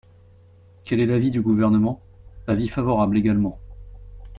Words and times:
Quel 0.83 0.99
est 0.99 1.05
l’avis 1.05 1.29
du 1.29 1.43
Gouvernement? 1.43 2.01
Avis 2.47 2.69
favorable 2.69 3.17
également. 3.19 3.59